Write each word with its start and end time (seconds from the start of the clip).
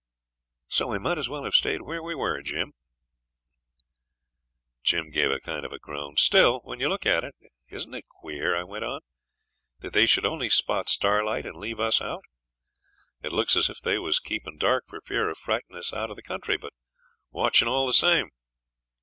'So 0.69 0.87
we 0.87 0.97
might 0.97 1.19
as 1.19 1.29
well 1.29 1.43
have 1.43 1.53
stayed 1.53 1.83
where 1.83 2.01
we 2.01 2.15
were, 2.15 2.41
Jim.' 2.41 2.73
Jim 4.81 5.11
gave 5.11 5.29
a 5.29 5.39
kind 5.39 5.63
of 5.63 5.79
groan. 5.79 6.17
'Still, 6.17 6.59
when 6.63 6.79
you 6.79 6.89
look 6.89 7.05
at 7.05 7.23
it, 7.23 7.35
isn't 7.69 7.93
it 7.93 8.07
queer,' 8.07 8.55
I 8.57 8.63
went 8.63 8.83
on, 8.83 9.01
'that 9.81 9.93
they 9.93 10.07
should 10.07 10.25
only 10.25 10.49
spot 10.49 10.89
Starlight 10.89 11.45
and 11.45 11.55
leave 11.55 11.79
us 11.79 12.01
out? 12.01 12.23
It 13.21 13.31
looks 13.31 13.55
as 13.55 13.69
if 13.69 13.79
they 13.79 13.99
was 13.99 14.17
keepin' 14.19 14.57
dark 14.57 14.85
for 14.87 15.01
fear 15.01 15.29
of 15.29 15.37
frightening 15.37 15.77
us 15.77 15.93
out 15.93 16.09
of 16.09 16.15
the 16.15 16.23
country, 16.23 16.57
but 16.57 16.73
watching 17.31 17.67
all 17.67 17.85
the 17.85 17.93
same.' 17.93 18.31